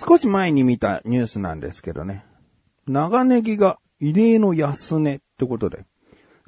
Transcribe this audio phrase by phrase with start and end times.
[0.00, 2.24] 少し前に見たニュースなんですけどね。
[2.86, 5.86] 長ネギが異例の安値ってことで、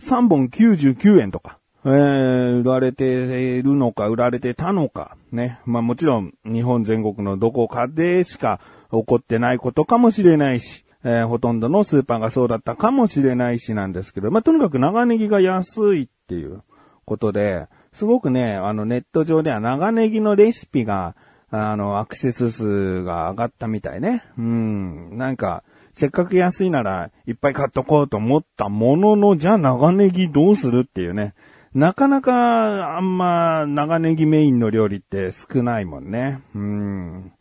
[0.00, 5.58] 3本99円とか、えー、売られているのか、売られてたのか、ね。
[5.64, 8.60] まあもちろん、日本全国のどこかでしか
[8.92, 16.62] 起こってないことかもしれないし、えー、ほとんどのスーパーがそうだったかもしれないしなんですけど、まあとにかく長ネギが安いっていう
[17.04, 21.16] ことで、すごくね、あのネット上では長ネギのレシピが、
[21.50, 24.24] あの、アクセス数が上がったみたいね。
[24.38, 25.16] うん。
[25.16, 31.34] なんか、せっかく安いならいっぱい買っとこうと思ったものの、じゃあ長ネギどうするっていうね。
[31.74, 36.40] なかなかあんま長ネギメインの料理って少ないもんね。
[36.54, 37.32] うん。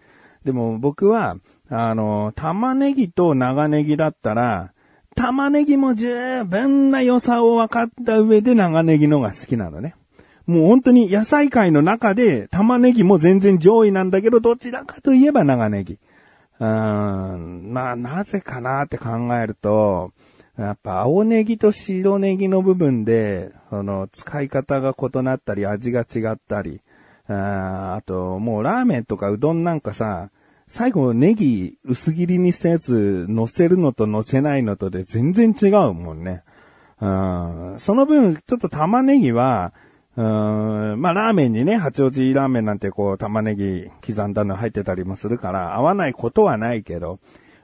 [0.44, 1.38] でも僕は、
[1.70, 4.74] あの、玉ねぎと長ネギだったら、
[5.16, 9.96] 玉ねぎも十分な良さを分かった上で長ネギのが好きなのね。
[10.50, 16.00] もう本当に野菜界の中で玉ねぎも全然上位なんだけど、どちらかといえば長ネギ。
[16.60, 20.12] うーん、まあなぜかなって考えると、
[20.58, 26.82] やっぱ青ネギと白ネギの部分で、その使い方が異なったり味が違ったり、
[27.28, 30.32] ああともうラーメンとかうどんなんかさ、
[30.68, 36.42] 最後ネギ薄切りにしたやつ乗せるのと乗せないのとで全然違うもんね。
[37.00, 39.74] うん、その分、ちょっと玉ねぎは、
[40.20, 47.20] うーん、まあラーメンにね、八王子ラーメンなんてこう玉ねぎ刻んだの入ってたりもするから合わないことはないけど、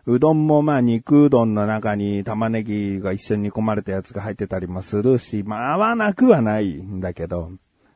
[0.06, 7.52] うどんもまあ肉うどんの中に玉ねぎが一緒に煮込まれたやつが入ってたりもするし、まあ合わなくはないんだけど、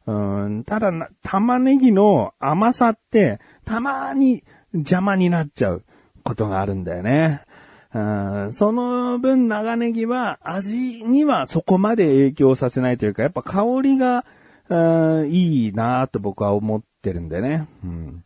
[0.05, 0.91] うん、ただ
[1.23, 5.85] 玉ねぎの甘さってたまに邪魔になっちゃう
[6.23, 7.43] ことがあるんだよね。
[7.93, 14.25] うん、その分長ネギは味にはそこまで影響させないというか、やっぱ香りが
[14.69, 17.67] あいいなと僕は思ってるんでね。
[17.83, 18.23] うん。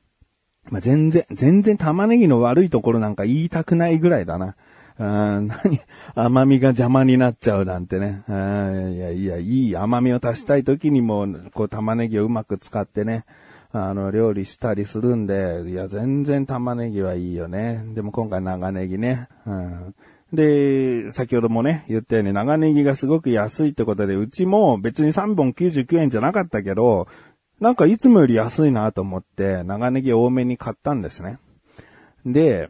[0.70, 4.56] まあ、全然、全然玉ねぎの悪いところなんか言いたくないぐらいだな。
[5.00, 5.82] あ何
[6.14, 8.24] 甘みが邪魔になっちゃうなんてね。
[8.28, 13.26] あいやいや、いい甘みを足したい時にも、こう玉ねぎをうまく使ってね、
[13.72, 17.84] あの、料理したりするんで、いや、全然玉ねぎはいいよね。
[17.96, 19.28] でも今回長ネギね。
[19.48, 19.96] うん、
[20.34, 27.08] で、先ほどもね、言ったように長ネギがすごく安いってことで、うちも別に3本99円じゃなかったけど、
[27.60, 31.38] なんかいつもより安いなと思って、長ネギ多めに買ったんですね。
[32.26, 32.68] で、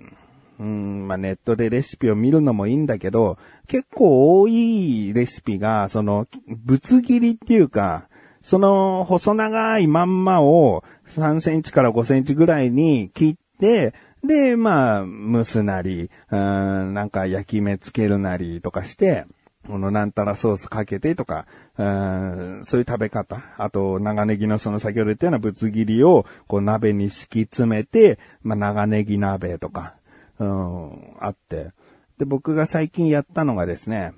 [0.59, 3.37] うん、まあ、ネットでレシピを見るのもいいんだけど、
[3.67, 8.07] 結構多いレシピが、その、ぶつ切りっていうか、
[8.41, 19.25] その細長いまんまを3センチから5センチぐらいに切って、で、まあ、蒸すなり、うん、なんか焼き目つけるなりとかして、
[19.67, 21.45] このなんたらソースかけてとか、
[21.77, 23.43] うん、そういう食べ方。
[23.57, 29.95] あと、長ネギのその先ほど言ったようなぶつ切りを、こう鍋に敷き詰めて、まあ長ネギ鍋とか、
[30.39, 31.71] うん、あって。
[32.17, 34.13] で、僕が最近やったのがですね、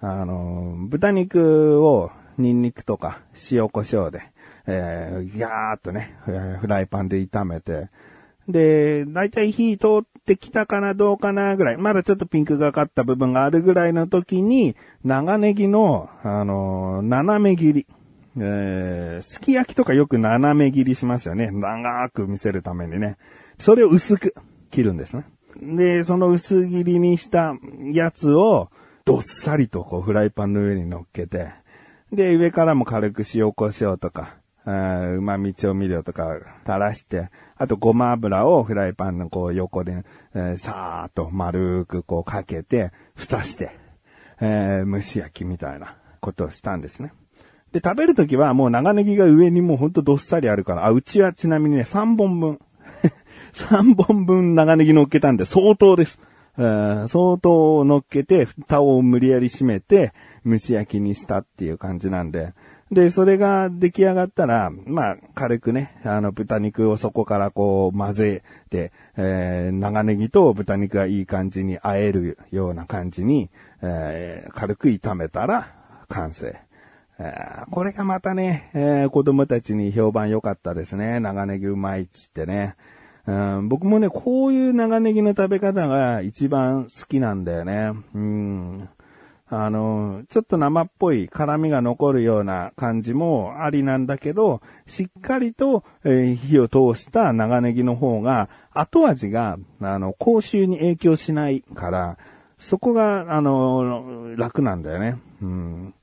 [0.00, 3.20] あの、豚肉をニンニクとか
[3.50, 4.22] 塩コショウで、
[4.66, 6.16] えー、ギャーっとね、
[6.60, 7.88] フライパンで炒めて、
[8.48, 17.86] で、だいたい火通ってきたかなどうかなぐらい、まだちょっとピンクがかった部分があるぐらいの時に、長ネギの、あのー、斜め切り。
[18.40, 21.50] えー、すき焼きとかよく斜め切りしますよね。
[21.50, 23.18] 長く見せるためにね。
[23.58, 24.34] それを薄く
[24.70, 25.24] 切るんですね。
[25.60, 27.54] で、その薄切りにした
[27.92, 28.70] やつを、
[29.04, 31.48] どっさりとこうフライパンの上に乗っけて、
[32.12, 34.36] で、上からも軽く塩コショウとか、
[34.70, 43.78] 旨味調味料とか垂らして、あとごま油をフライパンのこう横で、えー、さーっと丸くこうかけて、蓋して、
[44.40, 47.12] えー、蒸し焼きみたいなことをしたんですね。
[47.72, 52.58] で、食べるときはもう長ネギが上にもうほんとどっさりあるから、あ、うちはちなみにね、3本分。
[53.52, 56.20] 3本分長ネギ乗っけたんで相当です。
[56.56, 60.12] 相当乗っけて、蓋を無理やり閉めて、
[60.44, 62.52] 蒸し焼きにしたっていう感じなんで、
[62.90, 73.50] で、それが出来上がったら、まあ、軽くね、あの、豚肉をそこからこう混ぜて、えー、長ネギと豚肉がいい感じに和えるような感じに、
[73.82, 75.74] えー、軽く炒めたら
[76.08, 76.58] 完成。
[77.18, 81.20] えー、これがまたね、えー、子供たちに評判良かったですね。
[81.20, 82.76] 長ネギうまいっつってね。
[83.26, 87.92] うん、僕もね、こういう長ネギの食べ方が一番好きなんだよね。
[88.14, 88.88] うん。
[89.50, 102.18] あの、ちょっと生っぽい辛みが残るような感じもありなんだけど、しっかりと、え、火を通した長ネギの方が、後味が、あの、口臭に影響しないから、
[102.58, 105.16] そこが、あの、楽なんだよね。
[105.40, 105.94] うん。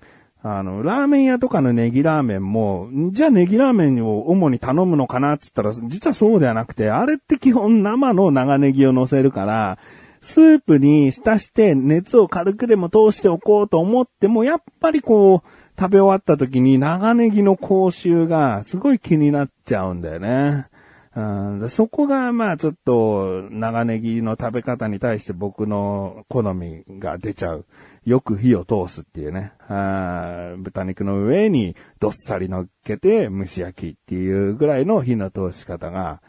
[0.41, 9.77] あの、ラーメン屋とかのネギラーメンも、じゃあネギラーメンを主に頼むのかなって言ったら、実はそうではなくて、あれって基本生の長ネギを乗せるから、
[10.25, 20.67] スープに浸して熱を軽くでも通しておこうと思っても、やっぱりこう、食べ終わった時に長ネギの口臭がすごい気になっちゃうんだよね。
[21.15, 21.21] う
[21.65, 27.65] ん、そこが、まあちょっと、長ネギの食べ方に対して僕の好みが出ちゃう。
[28.03, 29.53] よく火を通すっていうね。
[29.69, 36.21] あ豚肉の上にどっさり乗っけて蒸し焼きっていうぐらいの火の通し方が、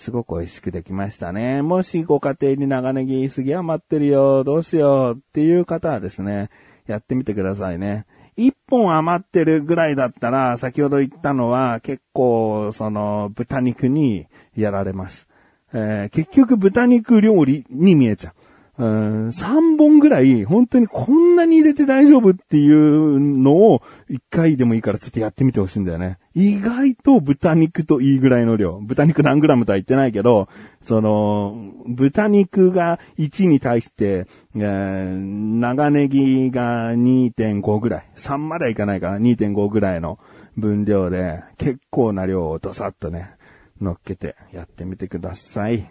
[0.00, 1.60] すごく美味しくできましたね。
[1.60, 6.48] もしご家庭に長ネギすぎ余ってるよ、どうしようっていう方はですね、
[6.86, 8.06] やってみてくださいね。
[8.34, 14.26] 一本余ってるぐらいだったら、先ほど言ったのは結構、その、豚肉に
[14.56, 15.28] やられます。
[15.74, 18.34] えー、結局豚肉料理に見えちゃう。
[18.80, 26.18] うん、3本ぐらい、本当にこんなに入れて大丈夫っていうのを、1回でもいいからちょっとやってみてほしいんだよね。
[26.34, 28.80] 意外と豚肉といいぐらいの量。
[28.80, 30.48] 豚肉何グラムとは言ってないけど、
[30.80, 38.08] その、豚肉が1に対して、えー、長ネギが2.5ぐらい。
[38.16, 39.18] 3まではいかないかな。
[39.18, 40.18] 2.5ぐらいの
[40.56, 43.32] 分量で、結構な量をドサッとね、
[43.78, 45.86] 乗っけてやってみてください。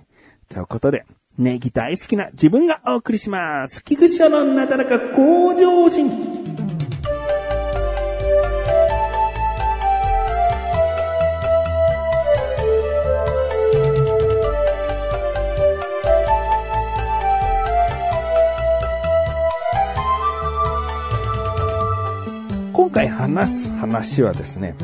[0.47, 1.05] ということで、
[1.39, 3.81] ネギ大好きな自分がお送りします。
[3.85, 6.11] 菊池のなだらか向上心。
[22.73, 24.75] 今回話す話はですね、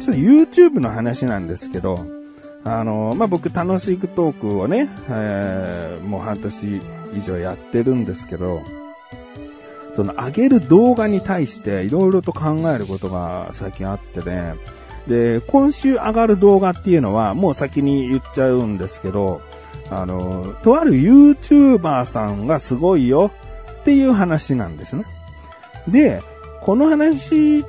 [0.00, 2.21] ちょっと YouTube の話なんですけど、
[2.64, 6.80] あの、まあ、僕楽しいトークをね、えー、もう半年
[7.14, 8.62] 以上やってるんですけど、
[9.94, 14.54] その上げる動画に対して色々と考えることが最近あってね、
[15.06, 19.42] で、今週上がる動画っていうのはもう先に言っちゃうんですけど、
[19.90, 23.30] あの、とある YouTuber さんがすごいよ
[23.80, 25.04] っていう話なんですね。
[25.88, 26.22] で、
[26.62, 27.64] この話っ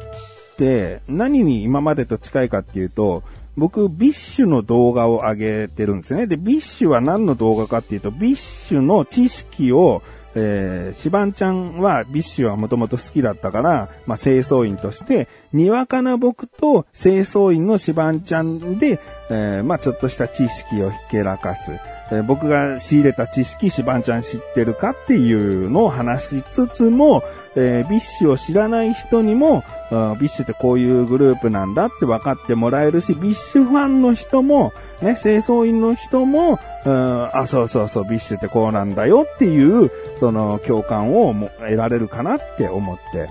[0.57, 3.23] て何に今までと近いかっていうと、
[3.55, 6.27] 僕、 BiSH の動画を上げてるんですね。
[6.27, 10.01] で、 BiSH は何の動画かっていうと、 BiSH の知識を、
[10.35, 21.73] えー、シバンちゃんは、 BiSH はもともと好きだったから、まあ、清掃員として、にわかな僕と清掃員のシバンちゃんで、えー、まあ、ちょっとした知識をひけらかす。
[22.13, 27.23] えー、僕が仕入れた知識、シバンちゃん知ってるかっていうのを話しつつも、
[27.55, 43.29] えー、 BiSH を知らない人にも、 BiSH ってこういうグループなんだって分かってもらえるし、 BiSH ファンの人も、ね、清掃員の人も、あ、そうそうそう、 BiSH ってこうなんだよっていう、その共感をも得られるかなって思って。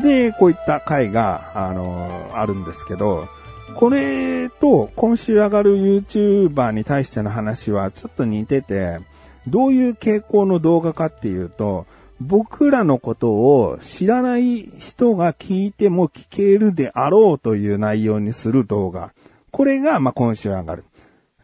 [0.00, 3.28] で、こういった回が、あのー、あるんですけど、
[3.72, 9.00] これと今週上がる YouTuber に対しての話はちょっと似てて、
[9.46, 11.86] どういう傾向の動画かっていうと、
[12.20, 19.12] 僕らのことを知らない人が聞いても聞けるであろうという内容にする動画。
[19.50, 20.84] これが、ま今週上がる。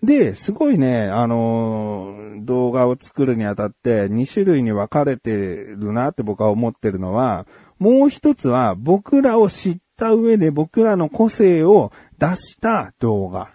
[0.02, 7.46] で、すごいね、あのー、動画を作るにあたって2種類に分かれてるなって僕は思ってるのは、
[7.78, 13.50] もう一つは僕らを知った上で僕らの個性を出した動画。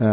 [0.00, 0.06] う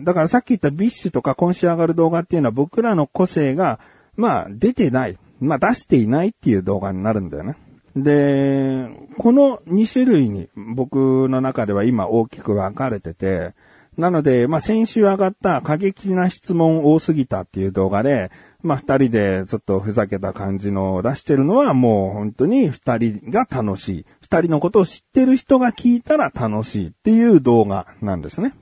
[0.00, 3.80] ん、だからさっき言った BiSH とか今週上がる動画っていうのは僕らの個性が、
[4.16, 5.18] まあ出てない。
[5.40, 7.56] まあ出していないっていう動画になるんだよね。
[7.96, 13.54] で、この2種類に僕の中では今大きく分かれてて、
[13.96, 18.30] なので、まあ先週上がった過激な質問多すぎたっていう動画で、
[18.62, 24.06] まあ二人でちょっとふざけた感じのを出してるのはもう本当に二人が楽しい。
[24.20, 28.54] 二人のことを知ってる人が聞いたら楽しいっていう動画なんですね。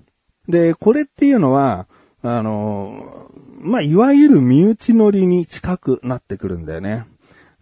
[0.48, 1.86] で、これっていうのは、
[2.22, 7.06] あの、まあ、いわゆる身内乗りに近くなってくるんだよね。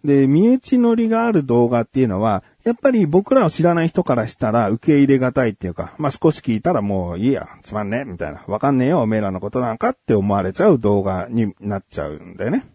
[0.05, 8.45] で、身内乗りがある動画っていうのは、やっぱり僕らを知らない人からしたら受け入れがたいっていうか、まあ、少し聞いたらもういいや、つまんねえ、みたいな。
[8.47, 12.67] わかんねえよ、おめえらのことなんかって思われちゃう動画になっちゃうんだよね。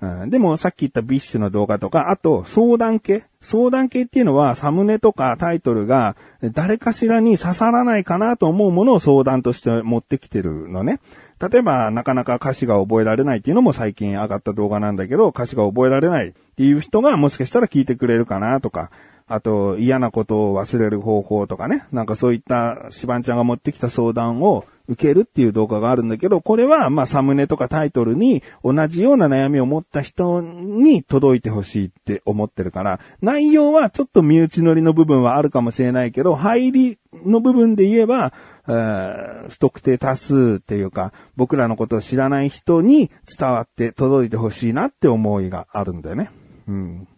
[0.00, 3.24] うん、でもさっき言った BiSH の動画とか、あと相談系。
[3.40, 11.00] 相談系っていうのはサムネとかタイトルが誰かしらに刺さらないかなと思うものを相談として持ってきてるのね。
[11.38, 18.90] 例えば、なかなか歌詞が覚えられないっていうのも最近上がった動画なんだけど、歌詞が覚えられないっていう人がもしかしたら聞いてくれるかなとか、
[19.28, 21.84] あと、嫌なことを忘れる方法とかね。
[21.92, 38.32] なんかそういったシバンちゃんが持ってきた相談を受けるっていう動画があるんだけど、これはまあサムネとかタイトルに同じような悩みを持った人に届いてほしいって思ってるから、内容はちょっと身内ノリの部分はあるかもしれないけど、入りの部分で言えば、
[38.66, 46.30] 不特定多数っていうか、僕らのことを知らない人に伝わって届いてほしいなって思いがあるんだよね。
[46.68, 47.08] うん。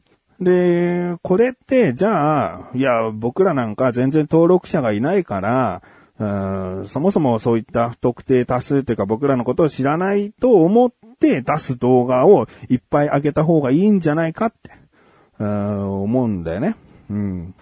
[0.41, 5.83] で、これって、じゃあ、いや、僕らなんか全然登録者がいないから、
[6.19, 14.73] そもそもそういった不特定多数というか僕らのことを知らないと思って出す動画をいっぱい上げた方がいいんじゃないかって、
[15.39, 16.77] 思うんだよね。
[17.09, 17.55] うん。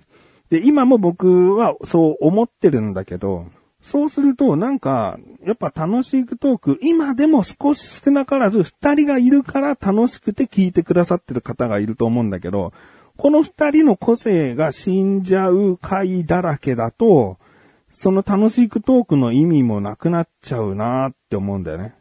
[0.48, 3.46] で、今も僕はそう思ってるんだけど、
[3.82, 12.72] そうすると、なんか、やっぱ楽しいトーク、今でも少し少なからず二人がいるから楽しくて聞いてくださってる方がいると思うんだけど、
[13.16, 17.38] この二人の個性が死んじゃう回だらけだと、
[17.98, 21.94] その楽しいトークの意味もなくなっちゃうなって思うんだよね。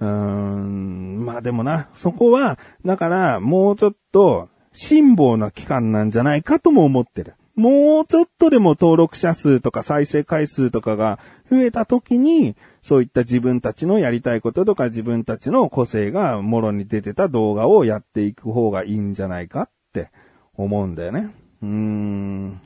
[0.00, 7.34] うーん、まあでもな、そこは、だからもうちょっと辛抱な期間なんじゃないかとも思ってる。
[7.54, 20.10] もうちょっとでも登録者数とか再生回数とかが増えた時に、そういった自分たちのやりたいこととか自分たちの個性がもろに出てた動画をやっていく方がいいんじゃないかって
[20.56, 21.32] 思うんだよね。
[21.62, 22.60] うーん。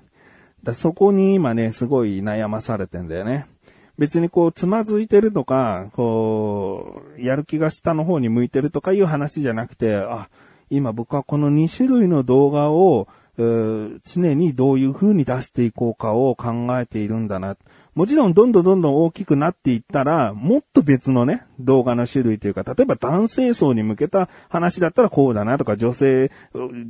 [0.62, 3.46] だそこに今ね、すごい悩まされてんだよね。
[3.98, 10.28] 別にこう、つまずいてるとか、こう、やる気が下の方に向いてるとかいう話じゃなくて、あ、
[10.70, 17.56] 今僕はこの2種類の動画を常にどういう風に出していこうかを考えているんだな。
[17.94, 26.30] もちろんどんどんどんどん大きくなっていったら、もっと別のね、動画の種類というか、例えば男性層に向けた話だったらこうだなとか、女性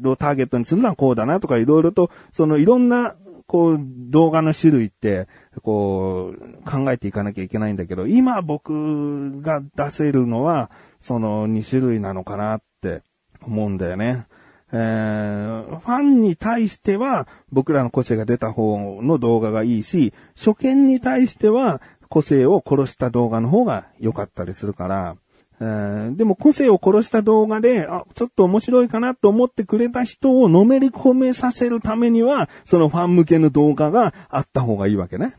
[0.04, 3.16] をターゲットにするのはこうだなとか、いろいろと、そのいろんな、
[3.52, 5.28] こう、動画の種類って、
[5.62, 13.02] こう、考えていかなきゃいけないんだけど、今僕が出せるのは、その2種類なのかなって
[13.42, 14.25] 思うんだよね。
[14.73, 25.16] えー、ファンに対しては僕らの個性が出た方の動画がいいし、初見に対しては個性を殺した動画の方が良かったりするから、
[25.61, 35.37] でも個性を殺した動画で、あ、ちょっと面白いかなと思ってくれた人をのめり込めさせるためには、そのファン向けの動画があった方がいいわけね。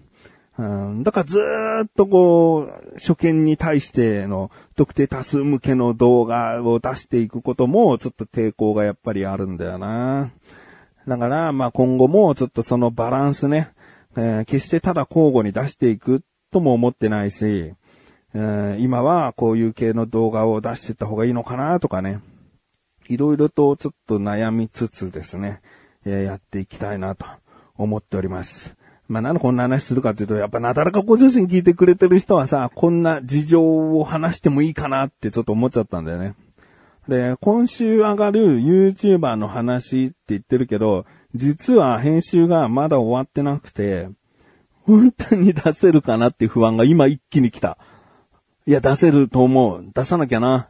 [0.58, 1.40] うん、だからず
[1.86, 10.32] っとこう、初見に対しての特定多数向けの動画を出していくこともちょっと抵抗がやっぱりあるんだよな。
[11.08, 13.72] だから、まあ今後もちょっとそのバランスね、
[14.16, 17.74] えー、決してただ交互に出していくとも思ってないし、
[18.36, 22.22] えー、今はこういう系の動画を出してった方がいいのかなとかね。
[23.08, 25.62] いろいろとちょっと悩みつつですね、
[26.06, 27.26] え、やっていきたいなと
[27.78, 28.76] 思っております。
[29.08, 36.36] まあ、なんでこんな話するかっていうと、やっぱなだらかご自身聞いてくれてる人はさ、こんな事情を話してもいいかなってちょっと思っちゃったんだよね。
[37.08, 44.08] で、今週上がる YouTuber の話って言ってるけど、実は編集がまだ終わってなくて、
[44.84, 47.78] 本当に出せるかなっていう不安が今一気に来た。
[48.66, 49.84] いや、出せると思う。
[49.94, 50.70] 出さなきゃな。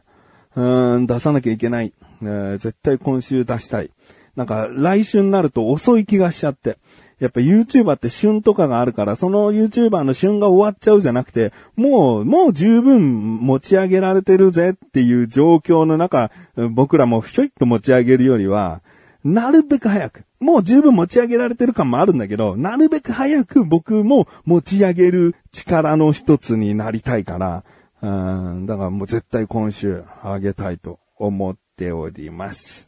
[0.56, 1.92] うん、出さなきゃいけない。
[2.20, 3.90] 絶対今週出したい。
[4.34, 6.78] なんか、来週になると遅い気がしちゃって。
[7.20, 16.32] やっぱ YouTuber って旬とかがあるから、その YouTuber の旬が終わっちゃうじゃなくて、もう、もう十分持ち上げられてるぜっていう状況の中、
[16.72, 18.80] 僕らもひょいっと持ち上げるよりは、
[19.22, 20.24] なるべく早く。
[20.40, 27.64] もう十分持ち上げられてる感もあるんだけど、なるべく早く僕も持ち上げる力の一つになりたいから、
[28.04, 32.86] うん、だからもう絶対今週あげたいと思っております。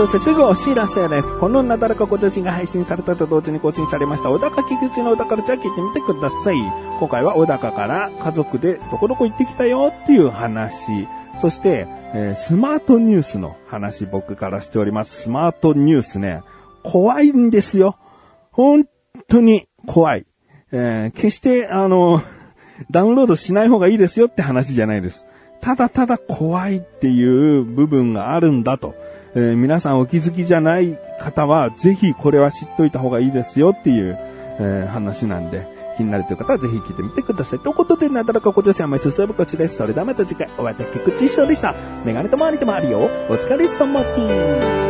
[0.00, 1.36] そしてすぐお知らせです。
[1.36, 6.56] このなだらかご自身が配信されたと同時に更新されました、小高菊池の小高ルチャー聞いてみてください。
[6.98, 11.08] 今回は小高から家族でどこどこ行ってきたよっていう話。
[11.38, 15.22] そして、えー、スマートニュースの話僕からしております。
[15.22, 16.42] スマートニュースね、
[16.84, 17.96] 怖いんですよ。
[18.52, 18.86] 本
[19.28, 20.26] 当に怖い。
[20.70, 22.22] えー、決して、あの、
[22.90, 25.26] ダウンロードしない方がいいですよって話じゃないです。
[25.60, 28.94] ただただ怖いっていう部分があるんだと。
[29.34, 34.18] えー、皆さんお気づきじゃない方は、ぜひこれは知っといた方がいいですよっていう、
[34.58, 37.58] えー、話なんで、気になるという方はぜひ聞いてみてください。
[37.60, 39.76] ということで、なだらかこちらさま進むこちらです。
[39.76, 41.74] それではまた次回、お会いいた菊池翔でした。
[42.04, 42.98] メガネと周りと周りよ。
[43.28, 44.89] お疲れ様です。